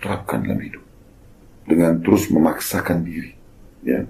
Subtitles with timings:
[0.00, 0.84] terapkan dalam hidup
[1.66, 3.34] dengan terus memaksakan diri.
[3.82, 4.06] Ya.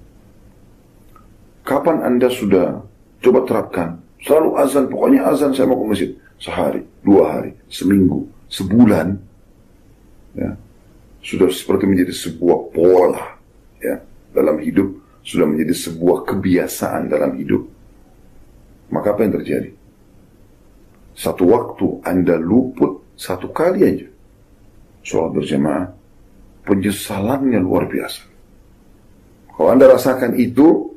[1.66, 2.84] Kapan Anda sudah
[3.24, 3.88] coba terapkan?
[4.22, 6.10] Selalu azan, pokoknya azan saya mau ke masjid.
[6.36, 9.16] Sehari, dua hari, seminggu, sebulan.
[10.36, 10.52] Ya.
[11.24, 13.34] Sudah seperti menjadi sebuah pola
[13.82, 13.98] ya,
[14.30, 14.94] dalam hidup,
[15.26, 17.66] sudah menjadi sebuah kebiasaan dalam hidup.
[18.94, 19.70] Maka apa yang terjadi?
[21.16, 24.06] Satu waktu Anda luput satu kali aja.
[25.06, 25.86] Sholat berjamaah,
[26.66, 28.26] penyesalannya luar biasa.
[29.54, 30.90] Kalau Anda rasakan itu,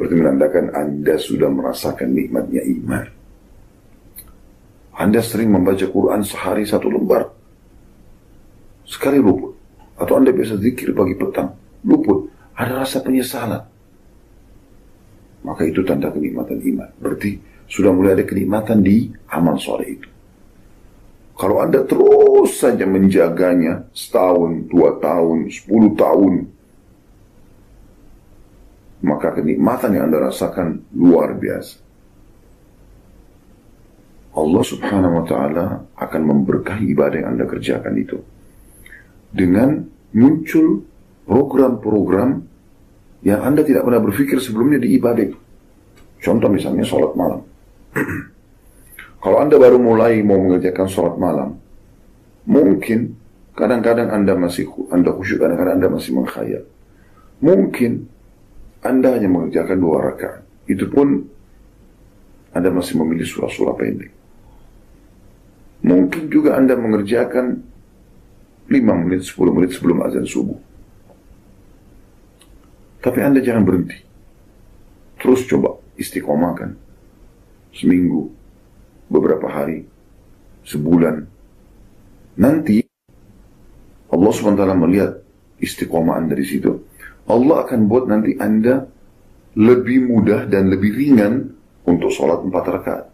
[0.00, 3.04] berarti menandakan Anda sudah merasakan nikmatnya iman.
[4.96, 7.28] Anda sering membaca Quran sehari satu lembar.
[8.88, 9.52] Sekali luput.
[10.00, 11.52] Atau Anda biasa zikir pagi petang.
[11.84, 12.32] Luput.
[12.56, 13.60] Ada rasa penyesalan.
[15.44, 16.88] Maka itu tanda kenikmatan iman.
[16.96, 17.36] Berarti
[17.68, 20.13] sudah mulai ada kenikmatan di amal soleh itu.
[21.34, 26.46] Kalau Anda terus saja menjaganya setahun, dua tahun, sepuluh tahun,
[29.02, 31.82] maka kenikmatan yang Anda rasakan luar biasa.
[34.34, 38.18] Allah subhanahu wa ta'ala akan memberkahi ibadah yang Anda kerjakan itu.
[39.30, 39.82] Dengan
[40.14, 40.86] muncul
[41.26, 42.42] program-program
[43.26, 45.30] yang Anda tidak pernah berpikir sebelumnya di ibadah.
[46.18, 47.42] Contoh misalnya sholat malam.
[49.24, 51.56] Kalau Anda baru mulai mau mengerjakan sholat malam,
[52.44, 53.16] mungkin
[53.56, 56.68] kadang-kadang Anda masih Anda khusyuk, kadang-kadang Anda masih mengkhayal.
[57.40, 58.04] Mungkin
[58.84, 60.44] Anda hanya mengerjakan dua rakaat.
[60.68, 61.24] Itu pun
[62.52, 64.12] Anda masih memilih surah-surah pendek.
[65.84, 67.64] Mungkin juga Anda mengerjakan
[68.68, 70.56] 5 menit, 10 menit sebelum azan subuh.
[73.04, 74.00] Tapi Anda jangan berhenti.
[75.20, 76.72] Terus coba istiqomahkan.
[77.76, 78.32] Seminggu,
[79.14, 79.86] beberapa hari,
[80.66, 81.22] sebulan.
[82.34, 82.82] Nanti
[84.10, 85.22] Allah SWT melihat
[85.62, 86.74] istiqomah Anda di situ.
[87.30, 88.82] Allah akan buat nanti Anda
[89.54, 91.54] lebih mudah dan lebih ringan
[91.86, 93.06] untuk sholat empat rakaat.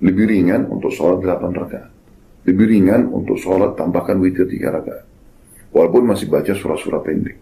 [0.00, 1.90] Lebih ringan untuk sholat delapan rakaat.
[2.48, 5.04] Lebih ringan untuk sholat tambahkan witir tiga rakaat.
[5.70, 7.36] Walaupun masih baca surah-surah pendek.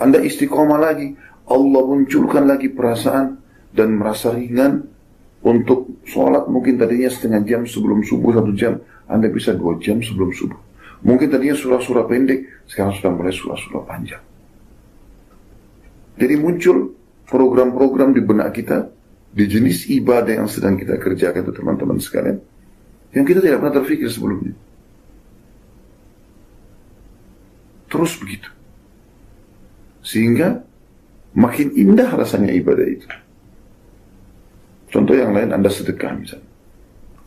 [0.00, 1.12] Anda istiqomah lagi.
[1.46, 3.38] Allah munculkan lagi perasaan
[3.70, 4.95] dan merasa ringan
[5.46, 8.82] untuk sholat mungkin tadinya setengah jam sebelum subuh satu jam.
[9.06, 10.58] Anda bisa dua jam sebelum subuh.
[11.06, 14.22] Mungkin tadinya surah-surah pendek, sekarang sudah mulai surah-surah panjang.
[16.18, 16.98] Jadi muncul
[17.30, 18.90] program-program di benak kita
[19.30, 22.40] di jenis ibadah yang sedang kita kerjakan itu teman-teman sekalian
[23.14, 24.56] yang kita tidak pernah terfikir sebelumnya.
[27.86, 28.50] Terus begitu.
[30.02, 30.64] Sehingga
[31.36, 33.06] makin indah rasanya ibadah itu.
[34.96, 36.48] Contoh yang lain Anda sedekah misalnya.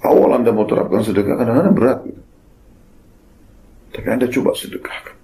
[0.01, 1.99] Awal Anda mau terapkan sedekah kadang-kadang berat.
[2.01, 2.21] Gitu.
[3.93, 5.15] Tapi Anda coba sedekahkan.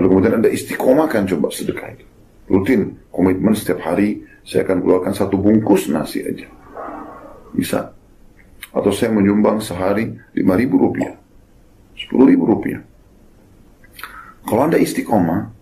[0.00, 2.06] Lalu kemudian Anda istiqomahkan coba sedekah itu.
[2.48, 6.48] Rutin, komitmen setiap hari saya akan keluarkan satu bungkus nasi aja.
[7.52, 7.92] Bisa.
[8.72, 11.20] Atau saya menyumbang sehari lima ribu rupiah.
[12.00, 12.80] sepuluh ribu rupiah.
[14.48, 15.52] Kalau Anda istiqomah,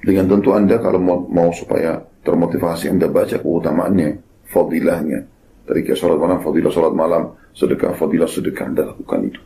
[0.00, 5.26] dengan tentu Anda kalau mau, mau supaya termotivasi Anda baca keutamaannya, fadilahnya.
[5.66, 9.40] Dari sholat malam, fadilah sholat malam, sedekah, fadilah sedekah, Anda lakukan itu.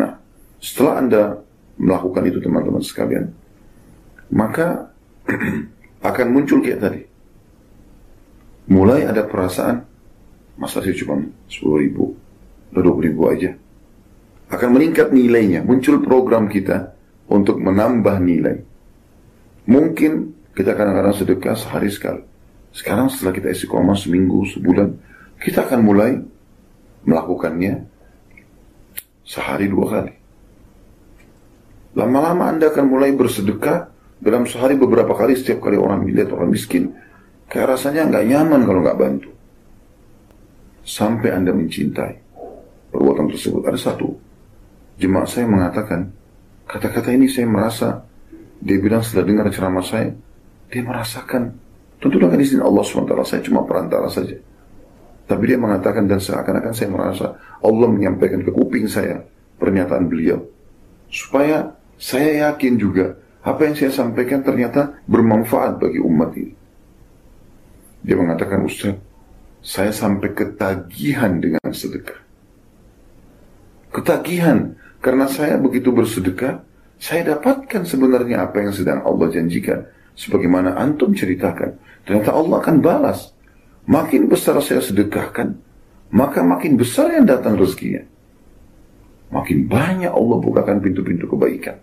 [0.00, 0.16] Nah,
[0.56, 1.22] setelah Anda
[1.76, 3.28] melakukan itu teman-teman sekalian,
[4.32, 4.88] maka
[6.08, 7.02] akan muncul kayak tadi.
[8.68, 9.84] Mulai ada perasaan,
[10.60, 12.16] masa sih cuma 10 ribu,
[12.72, 13.52] 20 ribu aja.
[14.48, 16.96] Akan meningkat nilainya, muncul program kita
[17.28, 18.56] untuk menambah nilai.
[19.68, 20.12] Mungkin
[20.56, 22.24] kita kadang-kadang sedekah sehari sekali.
[22.72, 24.88] Sekarang setelah kita isi koma seminggu, sebulan,
[25.42, 26.18] kita akan mulai
[27.06, 27.86] melakukannya
[29.24, 30.14] sehari dua kali.
[31.96, 36.94] Lama-lama Anda akan mulai bersedekah dalam sehari beberapa kali setiap kali orang melihat orang miskin.
[37.48, 39.30] Kayak rasanya nggak nyaman kalau nggak bantu.
[40.84, 42.14] Sampai Anda mencintai
[42.92, 43.62] perbuatan tersebut.
[43.68, 44.08] Ada satu
[45.00, 46.08] jemaah saya mengatakan,
[46.68, 48.04] kata-kata ini saya merasa,
[48.58, 50.12] dia bilang setelah dengar ceramah saya,
[50.68, 51.56] dia merasakan
[51.98, 54.38] Tentu dengan izin Allah SWT, saya cuma perantara saja.
[55.28, 57.26] Tapi dia mengatakan dan seakan-akan saya merasa
[57.60, 59.20] Allah menyampaikan ke kuping saya
[59.60, 60.40] pernyataan beliau.
[61.10, 66.54] Supaya saya yakin juga apa yang saya sampaikan ternyata bermanfaat bagi umat ini.
[67.98, 68.94] Dia mengatakan, Ustaz,
[69.58, 72.20] saya sampai ketagihan dengan sedekah.
[73.90, 76.62] Ketagihan, karena saya begitu bersedekah,
[76.98, 79.82] saya dapatkan sebenarnya apa yang sedang Allah janjikan.
[80.18, 81.78] Sebagaimana antum ceritakan.
[82.02, 83.30] Ternyata Allah akan balas.
[83.86, 85.54] Makin besar saya sedekahkan,
[86.12, 88.04] maka makin besar yang datang rezekinya.
[89.28, 91.76] makin banyak Allah bukakan pintu-pintu kebaikan.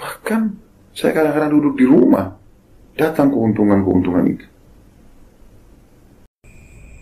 [0.00, 0.40] Bahkan
[0.96, 2.32] saya kadang-kadang duduk di rumah,
[2.96, 4.46] datang keuntungan-keuntungan itu.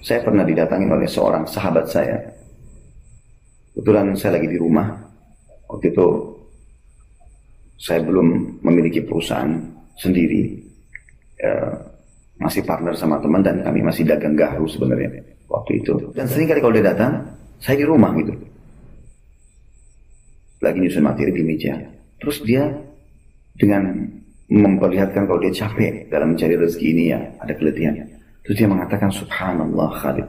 [0.03, 2.19] Saya pernah didatangi oleh seorang sahabat saya.
[3.75, 4.99] Kebetulan saya lagi di rumah.
[5.71, 6.07] Waktu itu
[7.79, 10.57] saya belum memiliki perusahaan sendiri.
[11.39, 11.55] Ya,
[12.39, 15.11] masih partner sama teman dan kami masih dagang garu sebenarnya
[15.51, 15.99] waktu itu.
[16.15, 17.19] Dan sering kali kalau dia datang,
[17.59, 18.35] saya di rumah gitu.
[20.63, 21.75] Lagi nyusun materi di meja.
[22.19, 22.67] Terus dia
[23.59, 24.07] dengan
[24.49, 27.95] memperlihatkan kalau dia capek dalam mencari rezeki ini ya, ada keletihan.
[28.47, 30.29] Terus dia mengatakan, Subhanallah Khalid.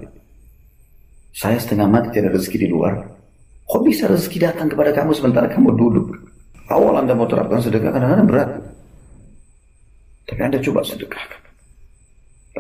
[1.32, 3.00] Saya setengah mati tidak rezeki di luar.
[3.70, 6.10] Kok bisa rezeki datang kepada kamu sementara kamu duduk?
[6.68, 8.50] Awal Anda mau terapkan sedekah kadang-kadang berat.
[10.30, 11.26] Tapi Anda coba sedekah.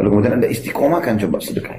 [0.01, 1.77] Lalu kemudian Anda istiqomahkan coba sedekah.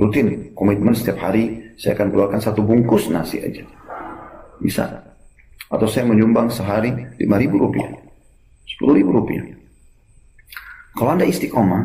[0.00, 3.64] Rutin, komitmen setiap hari saya akan keluarkan satu bungkus nasi aja.
[4.60, 4.88] Bisa.
[5.68, 6.88] Atau saya menyumbang sehari
[7.20, 7.92] lima ribu rupiah.
[8.64, 9.44] sepuluh ribu rupiah.
[10.96, 11.84] Kalau Anda istiqomah,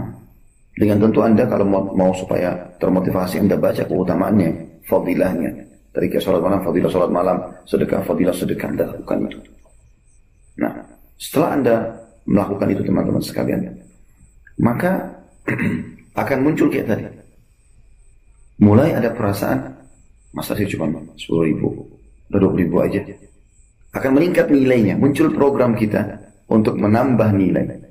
[0.80, 5.51] dengan tentu Anda kalau mau, mau supaya termotivasi Anda baca keutamaannya, fadilahnya.
[5.92, 7.38] Dari sholat malam, fadilah sholat malam,
[7.68, 9.18] sedekah, fadilah sedekah, Anda lakukan.
[10.56, 10.71] Nah,
[11.19, 11.75] setelah Anda
[12.25, 13.62] melakukan itu teman-teman sekalian,
[14.62, 15.21] maka
[16.21, 17.06] akan muncul kayak tadi.
[18.62, 19.73] Mulai ada perasaan,
[20.38, 21.18] masa sih cuma 10
[21.50, 21.89] ribu,
[22.29, 23.01] 20 ribu aja.
[23.91, 27.81] Akan meningkat nilainya, muncul program kita untuk menambah nilai.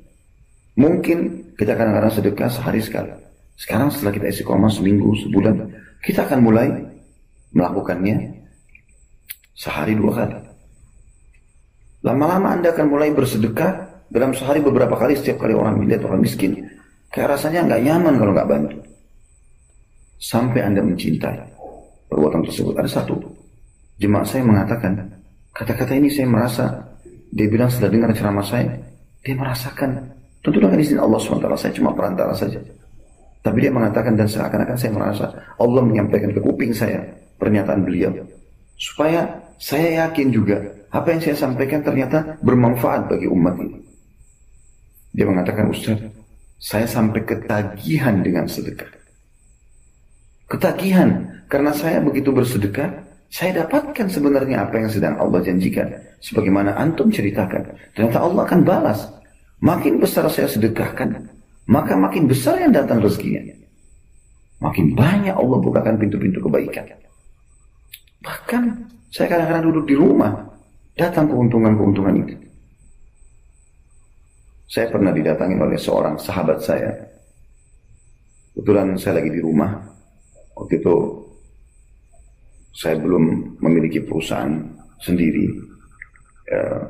[0.79, 3.13] Mungkin kita kadang-kadang sedekah sehari sekali.
[3.59, 5.69] Sekarang setelah kita isi koma seminggu, sebulan,
[6.01, 6.71] kita akan mulai
[7.53, 8.41] melakukannya
[9.53, 10.39] sehari dua kali.
[12.01, 16.59] Lama-lama Anda akan mulai bersedekah dalam sehari beberapa kali setiap kali orang melihat orang miskin.
[17.11, 18.79] Kayak rasanya nggak nyaman kalau nggak bantu
[20.21, 21.39] sampai Anda mencintai
[22.11, 22.75] perbuatan tersebut.
[22.77, 23.17] Ada satu
[23.97, 24.93] jemaah saya mengatakan,
[25.57, 26.65] kata-kata ini saya merasa,
[27.33, 28.69] dia bilang setelah dengar ceramah saya,
[29.25, 29.91] dia merasakan,
[30.45, 32.61] tentu dengan izin Allah SWT, saya cuma perantara saja.
[33.41, 37.01] Tapi dia mengatakan dan seakan-akan saya merasa Allah menyampaikan ke kuping saya
[37.41, 38.13] pernyataan beliau.
[38.77, 39.25] Supaya
[39.57, 40.61] saya yakin juga
[40.93, 43.90] apa yang saya sampaikan ternyata bermanfaat bagi umat ini.
[45.11, 45.99] Dia mengatakan, Ustaz,
[46.61, 48.91] saya sampai ketagihan dengan sedekah.
[50.51, 51.41] Ketagihan.
[51.51, 55.91] Karena saya begitu bersedekah, saya dapatkan sebenarnya apa yang sedang Allah janjikan.
[56.23, 57.75] Sebagaimana antum ceritakan.
[57.97, 59.01] Ternyata Allah akan balas.
[59.61, 61.29] Makin besar saya sedekahkan,
[61.69, 63.45] maka makin besar yang datang rezekinya.
[64.61, 66.89] Makin banyak Allah bukakan pintu-pintu kebaikan.
[68.25, 68.63] Bahkan
[69.13, 70.33] saya kadang-kadang duduk di rumah,
[70.97, 72.35] datang keuntungan-keuntungan itu.
[74.71, 76.95] Saya pernah didatangi oleh seorang sahabat saya.
[78.55, 79.91] Kebetulan saya lagi di rumah,
[80.61, 80.97] Waktu itu
[82.77, 84.61] saya belum memiliki perusahaan
[85.01, 85.49] sendiri.
[86.45, 86.85] Ya,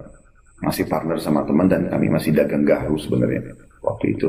[0.61, 4.29] masih partner sama teman dan kami masih dagang garu sebenarnya waktu itu.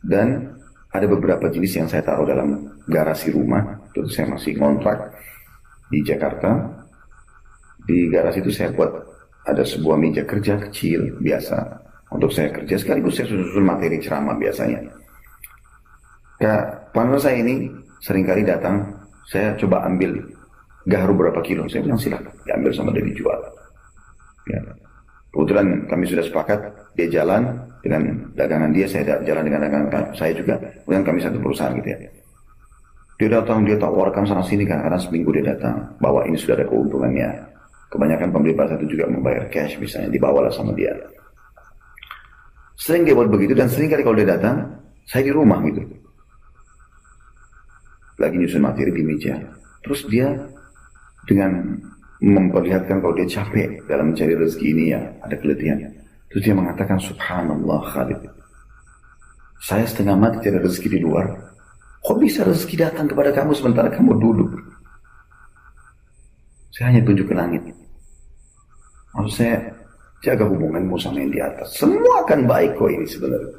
[0.00, 0.56] Dan
[0.88, 3.84] ada beberapa jenis yang saya taruh dalam garasi rumah.
[3.92, 5.12] Terus saya masih ngontrak
[5.92, 6.80] di Jakarta.
[7.84, 8.88] Di garasi itu saya buat
[9.44, 11.83] ada sebuah meja kerja kecil biasa
[12.14, 14.78] untuk saya kerja sekaligus saya susun materi ceramah biasanya.
[16.38, 16.54] Ya,
[16.94, 17.70] partner saya ini
[18.02, 18.86] sering kali datang,
[19.26, 20.18] saya coba ambil
[20.86, 21.66] gaharu berapa kilo.
[21.66, 23.40] Saya bilang silakan, diambil sama dia dijual.
[24.50, 24.60] Ya.
[25.34, 26.60] Kebetulan kami sudah sepakat,
[26.94, 30.54] dia jalan dengan dagangan dia, saya jalan dengan dagangan saya juga.
[30.86, 31.98] Kemudian kami satu perusahaan gitu ya.
[33.14, 36.66] Dia datang, dia tawarkan sana sini kan, karena seminggu dia datang, bahwa ini sudah ada
[36.70, 37.30] keuntungannya.
[37.90, 40.94] Kebanyakan pembeli pasar itu juga membayar cash misalnya, dibawalah sama dia.
[42.74, 44.66] Sering dia buat begitu dan sering kali kalau dia datang,
[45.06, 46.04] saya di rumah gitu
[48.18, 49.34] lagi nyusun materi di meja.
[49.82, 50.30] Terus dia
[51.26, 51.76] dengan
[52.22, 55.78] memperlihatkan kalau dia capek dalam mencari rezeki ini ya, ada keletihan.
[56.30, 58.20] Terus dia mengatakan, Subhanallah Khalid.
[59.64, 61.26] Saya setengah mati tidak rezeki di luar.
[62.04, 64.50] Kok bisa rezeki datang kepada kamu sementara kamu duduk?
[66.74, 67.62] Saya hanya tunjuk ke langit.
[69.14, 69.56] Maksud saya,
[70.24, 71.76] jaga hubunganmu sama yang di atas.
[71.76, 73.54] Semua akan baik kok ini sebenarnya.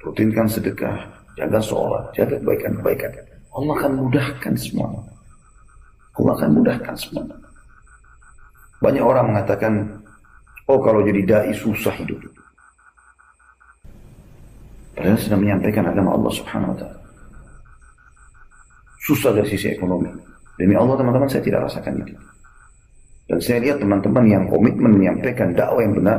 [0.00, 0.96] Rutinkan sedekah,
[1.36, 3.12] jaga sholat, jaga kebaikan-kebaikan.
[3.52, 4.88] Allah akan mudahkan semua.
[6.16, 7.28] Allah akan mudahkan semua.
[8.80, 9.72] Banyak orang mengatakan,
[10.64, 12.16] oh kalau jadi dai susah hidup.
[14.96, 17.00] Padahal sedang menyampaikan agama Allah subhanahu wa ta'ala.
[19.04, 20.08] Susah dari sisi ekonomi.
[20.56, 22.16] Demi Allah teman-teman saya tidak rasakan itu.
[23.30, 26.18] Dan saya lihat teman-teman yang komitmen menyampaikan dakwah yang benar,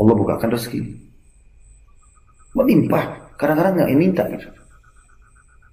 [0.00, 0.80] Allah bukakan rezeki.
[2.56, 4.24] Melimpah Kadang-kadang nggak minta.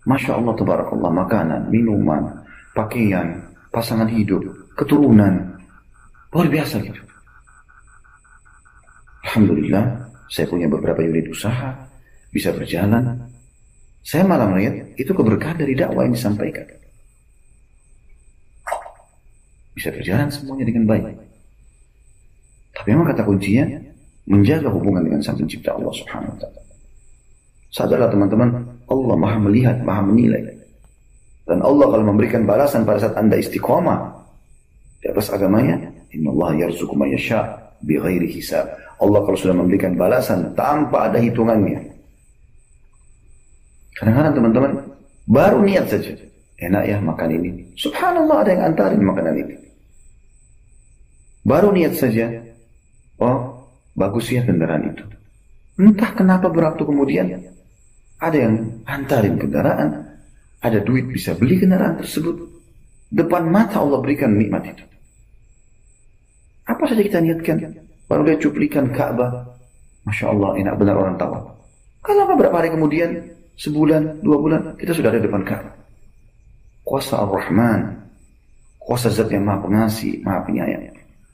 [0.04, 2.28] Masya Allah, tabarakallah, makanan, minuman,
[2.76, 3.40] pakaian,
[3.72, 4.44] pasangan hidup,
[4.76, 5.56] keturunan.
[6.36, 7.00] Luar biasa gitu.
[9.24, 9.86] Alhamdulillah,
[10.28, 11.72] saya punya beberapa unit usaha,
[12.36, 13.16] bisa berjalan.
[14.04, 16.68] Saya malah melihat itu keberkahan dari dakwah yang disampaikan.
[19.74, 21.06] Bisa berjalan semuanya dengan baik.
[22.74, 23.66] Tapi memang kata kuncinya,
[24.30, 26.62] menjaga hubungan dengan sang pencipta Allah subhanahu wa ta'ala.
[27.74, 28.50] Sadarlah teman-teman,
[28.86, 30.46] Allah maha melihat, maha menilai.
[31.44, 34.14] Dan Allah kalau memberikan balasan pada saat anda istiqomah
[35.04, 35.76] di atas agamanya,
[36.14, 38.70] Inna Allah yarzuku man yasha bi ghairi hisab.
[39.02, 41.82] Allah kalau sudah memberikan balasan tanpa ada hitungannya.
[44.00, 44.72] Kadang-kadang teman-teman
[45.28, 46.14] baru niat saja.
[46.64, 47.50] Enak ya makan ini.
[47.76, 49.56] Subhanallah ada yang antarin makanan ini.
[51.44, 52.32] Baru niat saja.
[53.20, 53.68] Oh,
[54.00, 55.04] bagus ya kendaraan itu.
[55.76, 57.28] Entah kenapa berwaktu kemudian
[58.24, 60.08] ada yang antarin kendaraan,
[60.64, 62.48] ada duit bisa beli kendaraan tersebut.
[63.12, 64.86] Depan mata Allah berikan nikmat itu.
[66.64, 67.60] Apa saja kita niatkan?
[68.08, 69.52] Baru dia cuplikan Ka'bah.
[70.08, 71.36] Masya Allah, enak benar orang tahu.
[72.04, 75.83] Kalau beberapa hari kemudian, sebulan, dua bulan, kita sudah ada depan Ka'bah.
[76.84, 77.82] Kuasa Ar-Rahman.
[78.84, 80.92] Kuasa zat yang maha pengasih, maha penyayang.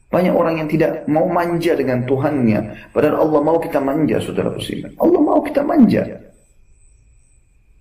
[0.10, 2.90] Banyak orang yang tidak mau manja dengan Tuhannya.
[2.94, 4.94] Padahal Allah mau kita manja, saudara muslimin.
[4.98, 6.02] Allah mau kita manja.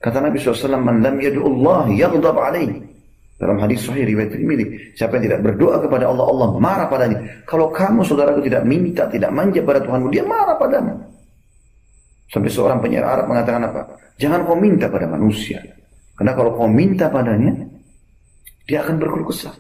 [0.01, 2.69] Kata Nabi SAW, Man lam yadu'ullah yaghdab alaih.
[3.39, 7.19] Dalam hadis sahih riwayat Tirmidzi, siapa yang tidak berdoa kepada Allah, Allah marah padanya.
[7.47, 10.99] Kalau kamu saudaraku tidak minta, tidak manja pada Tuhanmu, dia marah padamu.
[12.29, 13.83] Sampai seorang penyair Arab mengatakan apa?
[14.19, 15.63] Jangan kau minta pada manusia.
[16.19, 17.55] Karena kalau kau minta padanya,
[18.67, 19.55] dia akan berkeluh kesah.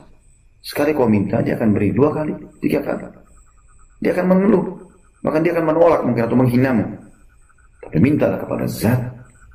[0.58, 3.06] Sekali kau minta, dia akan beri dua kali, tiga kali.
[4.02, 4.66] Dia akan mengeluh.
[5.22, 6.84] Bahkan dia akan menolak mungkin atau menghinamu.
[7.78, 9.00] Tapi mintalah kepada zat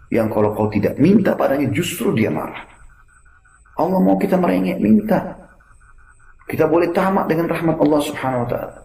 [0.10, 2.64] yang kalau kau tidak minta padanya justru dia marah.
[3.78, 5.20] Allah mau kita merengek, minta.
[6.46, 8.76] Kita boleh tamak dengan rahmat Allah subhanahu wa ta'ala.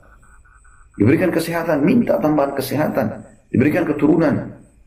[0.99, 3.07] Diberikan kesehatan, minta tambahan kesehatan.
[3.53, 4.35] Diberikan keturunan,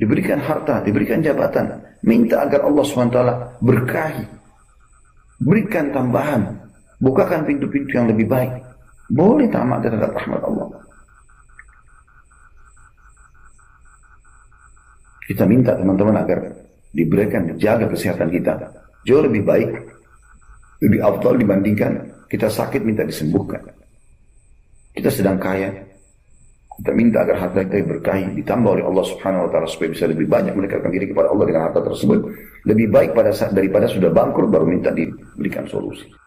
[0.01, 1.79] diberikan harta, diberikan jabatan.
[2.01, 4.25] Minta agar Allah ta'ala berkahi.
[5.41, 6.57] Berikan tambahan.
[7.01, 8.61] Bukakan pintu-pintu yang lebih baik.
[9.09, 10.67] Boleh tamak terhadap rahmat Allah.
[15.25, 16.39] Kita minta teman-teman agar
[16.91, 19.69] diberikan jaga kesehatan kita jauh lebih baik,
[20.83, 21.91] lebih afdal dibandingkan
[22.29, 23.61] kita sakit minta disembuhkan.
[24.91, 25.71] Kita sedang kaya,
[26.79, 30.25] kita minta agar harta kita berkahi, ditambah oleh Allah Subhanahu wa taala supaya bisa lebih
[30.31, 32.19] banyak mendekatkan diri kepada Allah dengan harta tersebut.
[32.63, 36.20] Lebih baik pada saat daripada sudah bangkrut baru minta diberikan solusi.